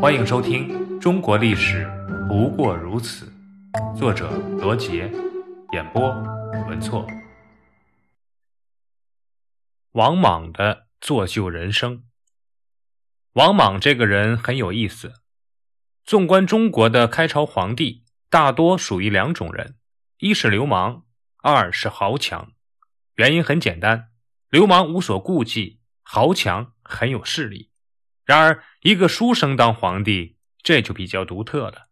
[0.00, 1.84] 欢迎收听《中国历史
[2.28, 3.32] 不过如此》，
[3.98, 5.10] 作者罗杰，
[5.72, 6.08] 演播
[6.68, 7.04] 文措。
[9.90, 12.04] 王莽的作秀人生。
[13.32, 15.14] 王莽这个人很有意思。
[16.04, 19.74] 纵观中国的开朝皇帝，大多属于两种人：
[20.18, 21.02] 一是流氓，
[21.38, 22.52] 二是豪强。
[23.16, 24.10] 原因很简单，
[24.48, 27.67] 流氓无所顾忌，豪强很有势力。
[28.28, 31.88] 然而，一个书生当皇帝，这就比较独特了。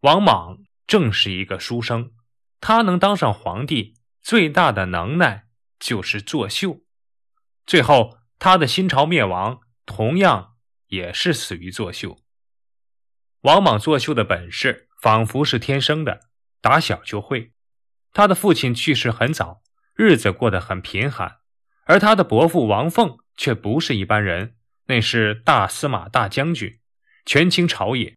[0.00, 2.12] 王莽正是一个书生，
[2.60, 5.46] 他能当上皇帝，最大的能耐
[5.80, 6.82] 就是作秀。
[7.66, 10.56] 最后，他的新朝灭亡，同样
[10.88, 12.18] 也是死于作秀。
[13.40, 16.28] 王莽作秀的本事仿佛是天生的，
[16.60, 17.54] 打小就会。
[18.12, 19.62] 他的父亲去世很早，
[19.94, 21.38] 日子过得很贫寒，
[21.86, 24.56] 而他的伯父王凤却不是一般人。
[24.88, 26.78] 那是大司马大将军，
[27.24, 28.16] 权倾朝野。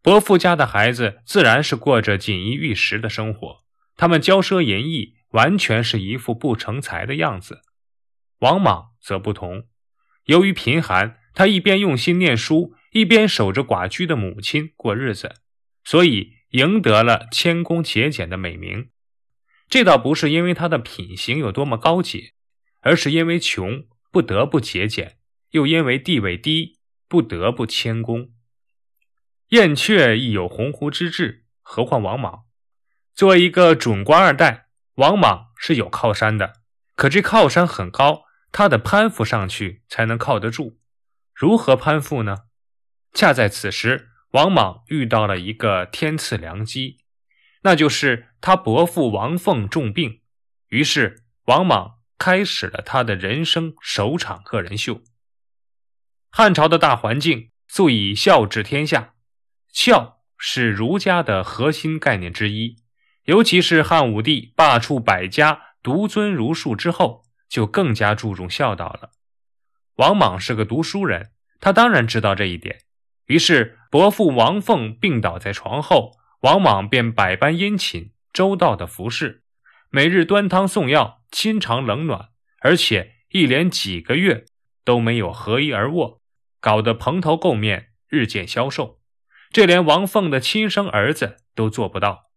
[0.00, 3.64] 伯父家的孩子自然是过着锦衣玉食的生活，
[3.96, 7.62] 他们骄奢淫逸，完全是一副不成才的样子。
[8.38, 9.64] 王莽则不同，
[10.26, 15.34] 由于贫寒，他一边用心念书，一边守着寡居的母亲过日子，
[15.82, 18.90] 所以赢得了谦恭节俭的美名。
[19.68, 22.34] 这倒不是因为他的品行有多么高洁，
[22.82, 25.17] 而是因为穷不得不节俭。
[25.50, 28.30] 又因为地位低，不得不谦恭。
[29.48, 32.44] 燕雀亦有鸿鹄之志，何况王莽？
[33.14, 36.52] 作为一个准官二代，王莽是有靠山的。
[36.94, 40.78] 可这靠山很高，他得攀附上去才能靠得住。
[41.34, 42.38] 如何攀附呢？
[43.14, 46.98] 恰在此时，王莽遇到了一个天赐良机，
[47.62, 50.20] 那就是他伯父王凤重病。
[50.68, 55.00] 于是，王莽开始了他的人生首场个人秀。
[56.30, 59.14] 汉朝的大环境素以孝治天下，
[59.72, 62.76] 孝是儒家的核心概念之一。
[63.24, 69.10] 尤其是汉武帝罢黜百家，独尊儒术之后，就更加注重孝道了。
[69.96, 72.78] 王莽是个读书人，他当然知道这一点。
[73.26, 79.42] 于是伯父王凤病倒在床后，王莽便百般殷勤、周到的服侍，
[79.90, 82.28] 每日端汤送药，亲尝冷暖，
[82.60, 84.46] 而且一连几个月
[84.84, 86.17] 都没有合衣而卧。
[86.60, 89.00] 搞得蓬头垢面，日渐消瘦，
[89.50, 92.30] 这连王凤的亲生儿子都做不到。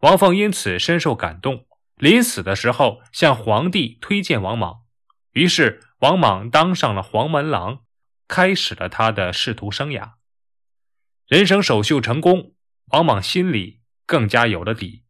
[0.00, 1.66] 王凤因此深受感动，
[1.96, 4.82] 临死的时候向皇帝推荐王莽，
[5.32, 7.80] 于是王莽当上了黄门郎，
[8.26, 10.12] 开始了他的仕途生涯。
[11.26, 12.54] 人生首秀成功，
[12.92, 15.04] 王莽心里更加有了底。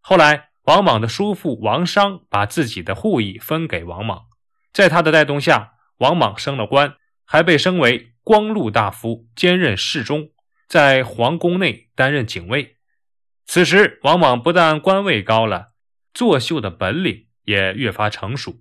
[0.00, 4.26] 后来，王莽的叔父王商把自己的户邑分给王莽，
[4.72, 6.96] 在他的带动下，王莽升了官。
[7.24, 10.30] 还被升为光禄大夫，兼任侍中，
[10.68, 12.76] 在皇宫内担任警卫。
[13.46, 15.68] 此时，王莽不但官位高了，
[16.14, 18.60] 作秀的本领也越发成熟。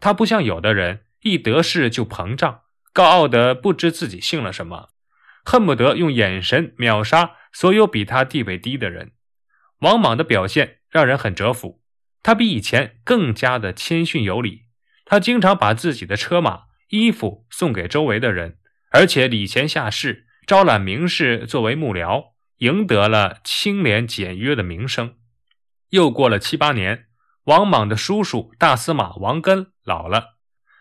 [0.00, 2.62] 他不像有的人一得势就膨胀，
[2.92, 4.88] 高傲的不知自己姓了什么，
[5.44, 9.12] 恨不得用眼神秒杀所有比他地位低的人。
[9.78, 11.82] 王莽的表现让人很折服，
[12.22, 14.64] 他比以前更加的谦逊有礼，
[15.04, 16.65] 他经常把自己的车马。
[16.88, 18.58] 衣服送给周围的人，
[18.90, 25.16] 而且礼钱下士，招揽名士作为幕僚，赢得了清廉简约的名声。
[25.90, 27.06] 又过了七八年，
[27.44, 30.36] 王莽的叔叔大司马王根老了，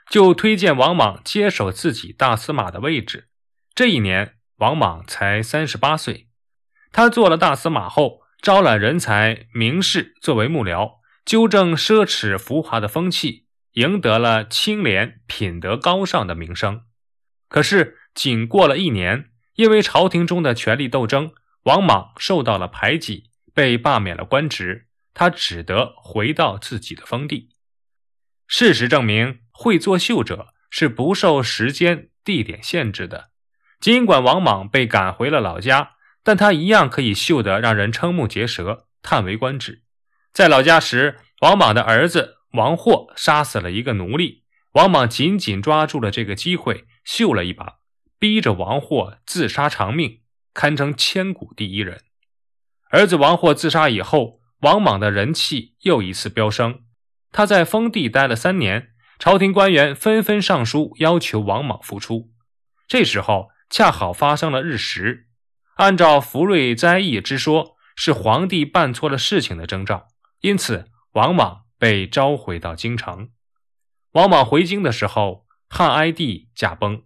[0.10, 3.30] 就推荐王莽接手自己大司马的位置。
[3.74, 6.30] 这一年，王莽才三十八岁。
[6.92, 13.45] 他做了大司马后，招揽人才名士作为幕僚，纠正奢侈浮华的风气。
[13.76, 16.82] 赢得了清廉、品德高尚的名声。
[17.50, 24.88] 可是，仅过了一年，因为朝廷中的权力斗争，王莽受到了排挤，被罢免了官职。
[25.14, 27.50] 他只得回到自己的封地。
[28.48, 33.32] 事实证明，会作秀者是不受时间、地点限制的。
[33.80, 39.84] 尽管王莽被赶回了老家，但他一样可以秀得让人瞠目结舌、叹为观止。
[40.32, 42.38] 在老家时，王莽的儿子。
[42.56, 47.76] 王霍杀死了一个奴隶，王莽紧紧抓住了这个机会，秀了一把，
[48.18, 50.22] 逼着王霍自杀偿命，
[50.54, 52.02] 堪称千古第一人。
[52.90, 56.84] 儿子王霍自杀以后，王莽的人气又一次飙升。
[57.32, 62.32] 他在封地待了三年，朝廷官员纷纷上书要求王莽复出。
[62.88, 65.28] 这时候恰好发生了日食，
[65.76, 70.08] 按照福瑞灾异之说，是皇帝办错了事情的征兆，
[70.40, 71.65] 因此王莽。
[71.78, 73.30] 被召回到京城。
[74.12, 77.04] 王莽回京的时候，汉哀帝驾崩，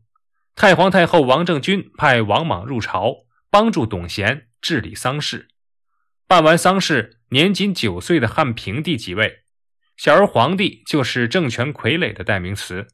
[0.55, 5.47] 太皇太后王政君派王莽入朝，帮助董贤治理丧事。
[6.27, 9.39] 办完丧事，年仅九岁的汉平帝即位。
[9.97, 12.87] 小儿皇帝就是政权傀儡的代名词。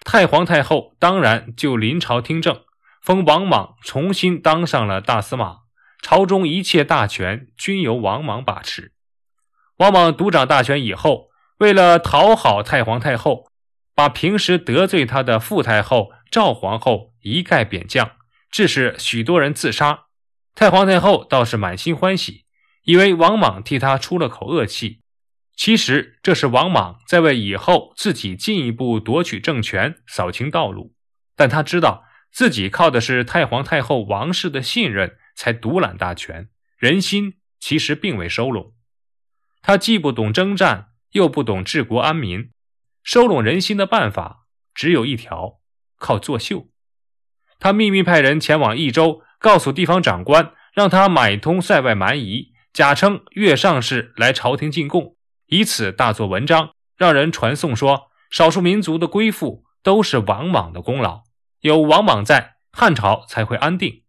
[0.00, 2.64] 太皇太后当然就临朝听政，
[3.02, 5.58] 封王莽重新当上了大司马，
[6.00, 8.94] 朝中一切大权均由王莽把持。
[9.78, 13.46] 王莽独掌大权以后，为了讨好太皇太后，
[13.94, 18.10] 把平时得罪他的傅太后、赵皇后一概贬降，
[18.50, 20.06] 致使许多人自杀。
[20.56, 22.44] 太皇太后倒是满心欢喜，
[22.82, 25.00] 以为王莽替他出了口恶气。
[25.54, 30.94] 其实这是王莽在为以后自己进一步夺取政权扫清道路，
[31.36, 32.02] 但他知道
[32.32, 38.72] 自己靠的是太皇太后王氏的信任才独揽大权，人心其实并未收拢。
[39.62, 42.50] 他既不懂征战，又不懂治国安民，
[43.02, 45.60] 收拢人心的办法只有一条：
[45.98, 46.68] 靠作秀。
[47.58, 55.16] 他秘密派人前往益州，告诉地方长官，让他买通塞外蛮夷，假称岳上氏来朝廷进贡。
[55.46, 61.22] 以此大做文章，让人传颂说少数民族的归附都是王莽的功劳，
[61.60, 64.04] 有王莽在，汉朝才会安定。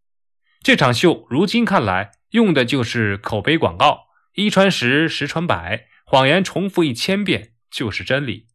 [0.62, 8.48] 这场秀如今看来，用的就是口碑广告，一传十，十传百，谎言重复一千遍就是真理。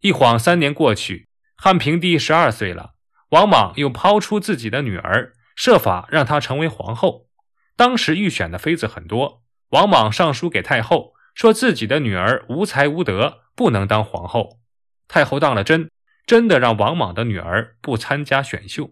[0.00, 2.94] 一晃三年过去，汉平帝十二岁了，
[3.30, 7.28] 王莽又抛出自己的女儿，设法让她成为皇后。
[7.76, 11.12] 当时预选的妃子很多，王莽上书给太后。
[11.34, 14.60] 说自己的女儿无才无德，不能当皇后。
[15.08, 15.90] 太后当了真，
[16.26, 18.90] 真的让王莽的女儿不参加选秀。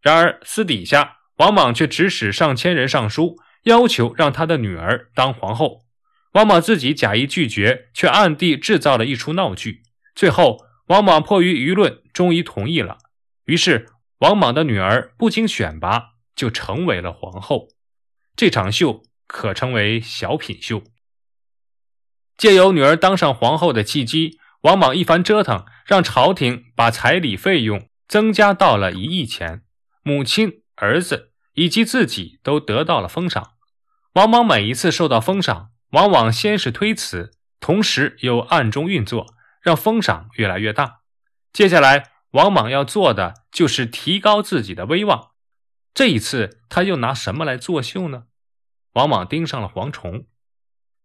[0.00, 3.36] 然而私底下，王莽却指使上千人上书，
[3.68, 5.84] 要求让他的女儿当皇后。
[6.32, 9.82] 王莽自己假意拒绝，却暗地制造了一出闹剧。
[10.14, 12.98] 最后，王莽迫于舆论，终于同意了。
[13.44, 13.86] 于是，
[14.18, 17.68] 王莽的女儿不经选拔就成为了皇后。
[18.36, 20.82] 这场秀可称为小品秀。
[22.36, 29.62] 借由女儿当上皇后的契机，王莽一番折腾，让朝廷把彩礼费用增加到了一亿钱，
[30.02, 33.57] 母亲、儿子以及自己都得到了封赏。
[34.18, 37.30] 王莽每一次受到封赏，往往先是推辞，
[37.60, 39.32] 同时又暗中运作，
[39.62, 41.02] 让封赏越来越大。
[41.52, 45.28] 接下来，王莽要做的就是提高自己的威望。
[45.94, 48.24] 这一次，他又拿什么来作秀呢？
[48.94, 50.26] 王莽盯上了蝗虫。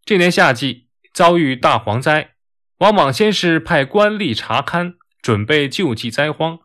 [0.03, 0.89] 这年夏季。
[1.13, 2.31] 遭遇大蝗灾，
[2.79, 6.57] 王莽先是派官吏查勘，准备救济灾荒，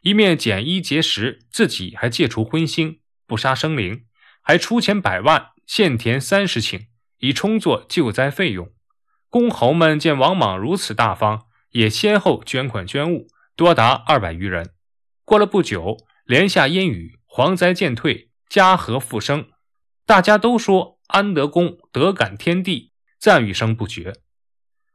[0.00, 4.06] 一面减衣节食，自己还戒除荤腥，不杀生灵，
[4.40, 6.88] 还出钱百万，献田三十顷，
[7.18, 8.72] 以充作救灾费用。
[9.28, 14.74] 公侯们见王莽如此大方，也先后捐款捐物，多达二百余人。
[15.24, 19.48] 过了不久，连下阴雨，蝗灾渐退，家和复生，
[20.04, 22.90] 大家都说安德公德感天地。
[23.20, 24.14] 赞誉声不绝。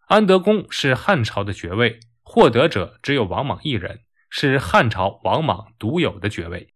[0.07, 6.73] 安德公是汉朝的爵位，获得者只有王莽一人，是汉朝王莽独有的爵位。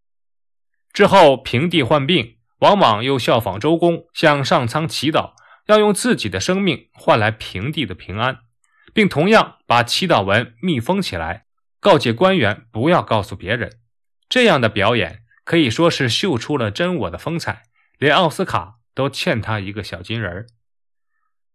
[0.93, 5.31] 之后平帝患病，王莽又效仿周公，向上苍祈祷，
[5.67, 8.39] 要用自己的生命换来平帝的平安，
[8.93, 11.45] 并同样把祈祷文密封起来，
[11.79, 13.79] 告诫官员不要告诉别人。
[14.27, 17.63] 这样的表演可以说是秀出了真我的风采，
[17.97, 20.47] 连奥斯卡都欠他一个小金人儿。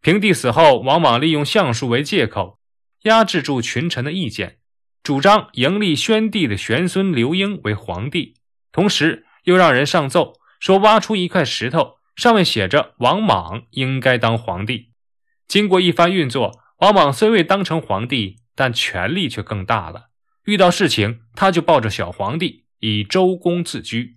[0.00, 2.58] 平帝死后，王莽利用相术为借口，
[3.02, 4.58] 压制住群臣的意见，
[5.02, 8.36] 主张迎立宣帝的玄孙刘英为皇帝，
[8.72, 10.32] 同时又让人上奏
[10.64, 14.92] 说，挖出一块石头，上面写着王莽应该当皇帝。
[15.46, 20.08] 经过一番运作，王莽虽未当成皇帝，但权力却更大了。
[20.46, 24.16] 遇到事情，他就抱着小皇帝，以周公自居。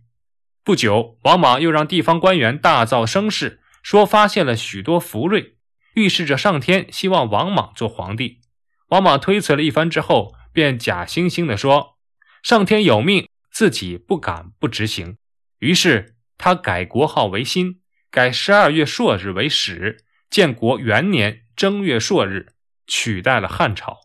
[0.64, 5.58] 不久，王莽又让地方官员大造声势，说发现了许多福瑞。
[5.96, 8.40] 预示着上天希望王莽做皇帝。
[8.88, 11.98] 王莽推辞了一番之后，便假惺惺地说
[12.42, 15.18] ：“上天有命，自己不敢不执行。”
[15.60, 22.54] 于是他改国号为新，改十二月朔日为始，建国元年正月朔日
[22.86, 24.02] 取代了汉朝。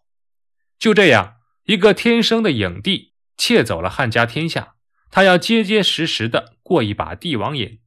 [0.79, 4.75] 就这样，一个天生的影帝窃走了汉家天下，
[5.11, 7.81] 他要结结实实的过一把帝王瘾。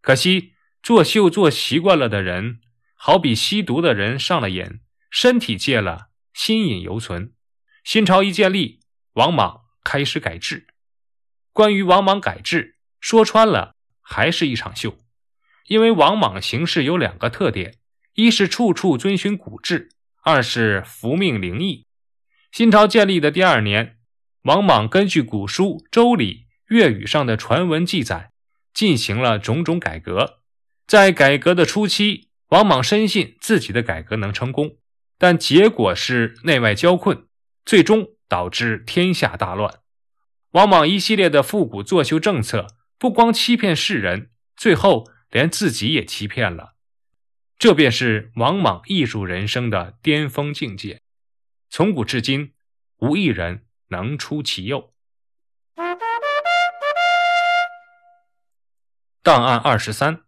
[0.00, 2.60] 可惜作秀做习惯了的人。
[2.96, 7.34] 好比吸毒的人上了瘾，身体戒了，心瘾犹存。
[7.82, 8.80] 新朝一建立，
[9.12, 10.68] 王莽开始改制。
[11.52, 13.73] 关于王莽改制，说穿了
[14.04, 14.96] 还是一场秀。
[15.66, 17.74] 因为王莽行事有两个特点：
[18.12, 19.88] 一是处处遵循古制，
[20.22, 21.86] 二是服命灵异。
[22.52, 23.96] 新朝建立的第二年，
[24.42, 26.34] 王莽根据古书《周礼》
[26.68, 28.30] 《粤语》上的传闻记载，
[28.72, 30.40] 进行了种种改革。
[30.86, 34.76] 在改革的初期，王莽深信自己的改革能成功，
[35.18, 37.26] 但结果是内外交困，
[37.64, 39.80] 最终导致天下大乱。
[40.50, 42.66] 王莽一系列的复古作秀政策，
[42.98, 46.74] 不光欺骗世人，最后连自己也欺骗了。
[47.58, 51.02] 这便是王莽艺术人生的巅峰境界。
[51.70, 52.52] 从古至今，
[52.98, 54.94] 无一人能出其右。
[59.22, 60.24] 档案二十三。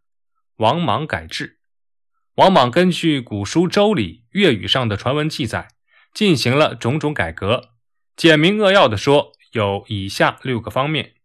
[0.57, 1.61] 王莽改制。
[2.37, 5.69] 王莽根据古书《周礼》《粤语》上的传闻记载，
[6.15, 7.75] 进行了种种改革。
[8.17, 11.17] 简明扼要的说，有以下六个方面：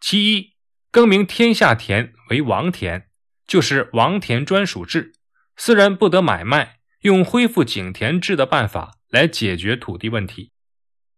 [0.00, 0.55] 其一，
[0.96, 3.10] 更名天下田为王田，
[3.46, 5.12] 就是王田专属制，
[5.54, 10.52] 私人不得买卖，用恢复井田制的办法来解决土地问题。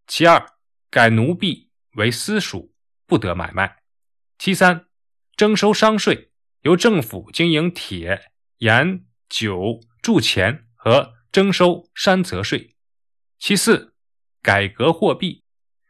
[0.09, 0.45] 其二，
[0.91, 2.75] 改奴婢为私属，
[3.07, 3.77] 不得买卖。
[4.37, 4.87] 其三，
[5.37, 6.33] 征收商税。
[6.63, 12.75] 由政府经营铁、盐、酒、铸钱和征收山泽税。
[13.39, 13.95] 其四，
[14.43, 15.45] 改革货币，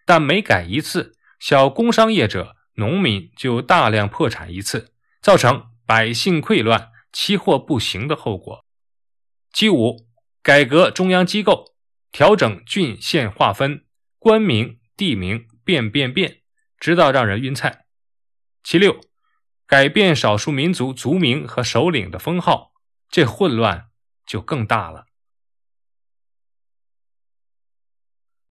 [0.05, 8.65] 但每改一次，小工商业者、农民就大量破产一次，造成百姓溃乱、期货不行的后果。
[9.53, 10.09] 其五，
[10.43, 11.75] 改革中央机构，
[12.11, 13.85] 调整郡县划分，
[14.19, 16.43] 官名、地名变变变，
[16.79, 17.85] 直到让人晕菜。
[18.65, 19.01] 其六。
[19.67, 22.73] 改变少数民族族名和首领的封号，
[23.11, 23.91] 这混乱
[24.25, 25.08] 就更大了。